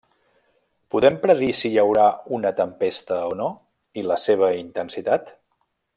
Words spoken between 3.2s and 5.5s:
o no, i la seva intensitat?